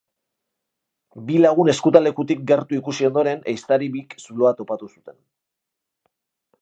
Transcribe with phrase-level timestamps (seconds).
[1.27, 5.21] Bi lagun ezkutalekutik gertu ikusi ondoren, ehiztari bik zuloa topatu zuten.